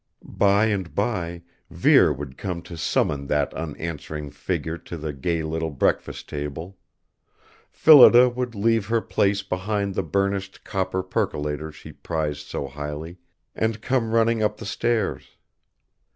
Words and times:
By 0.25 0.65
and 0.65 0.95
by 0.95 1.43
Vere 1.69 2.11
would 2.11 2.35
come 2.35 2.63
to 2.63 2.75
summon 2.75 3.27
that 3.27 3.53
unanswering 3.53 4.31
figure 4.31 4.79
to 4.79 4.97
the 4.97 5.13
gay 5.13 5.43
little 5.43 5.69
breakfast 5.69 6.27
table. 6.27 6.75
Phillida 7.69 8.27
would 8.27 8.55
leave 8.55 8.87
her 8.87 8.99
place 9.01 9.43
behind 9.43 9.93
the 9.93 10.01
burnished 10.01 10.63
copper 10.63 11.03
percolator 11.03 11.71
she 11.71 11.91
prized 11.91 12.47
so 12.47 12.67
highly 12.67 13.17
and 13.53 13.83
come 13.83 14.11
running 14.11 14.41
up 14.41 14.57
the 14.57 14.65
stairs. 14.65 15.37